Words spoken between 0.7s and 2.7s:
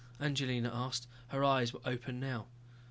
asked. Her eyes were open now.